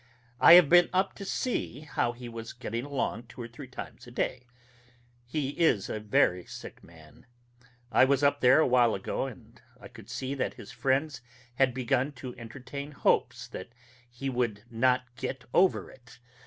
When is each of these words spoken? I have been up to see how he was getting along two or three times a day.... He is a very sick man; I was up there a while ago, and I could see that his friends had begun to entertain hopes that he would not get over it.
I 0.39 0.53
have 0.53 0.67
been 0.67 0.89
up 0.93 1.13
to 1.17 1.25
see 1.25 1.81
how 1.81 2.13
he 2.13 2.27
was 2.27 2.53
getting 2.53 2.85
along 2.85 3.27
two 3.27 3.39
or 3.39 3.47
three 3.47 3.67
times 3.67 4.07
a 4.07 4.11
day.... 4.11 4.47
He 5.27 5.49
is 5.49 5.89
a 5.89 5.99
very 5.99 6.43
sick 6.47 6.83
man; 6.83 7.27
I 7.91 8.05
was 8.05 8.23
up 8.23 8.41
there 8.41 8.57
a 8.59 8.65
while 8.65 8.95
ago, 8.95 9.27
and 9.27 9.61
I 9.79 9.89
could 9.89 10.09
see 10.09 10.33
that 10.33 10.55
his 10.55 10.71
friends 10.71 11.21
had 11.57 11.71
begun 11.75 12.13
to 12.13 12.35
entertain 12.35 12.93
hopes 12.93 13.47
that 13.49 13.73
he 14.09 14.27
would 14.27 14.63
not 14.71 15.03
get 15.17 15.43
over 15.53 15.91
it. 15.91 16.17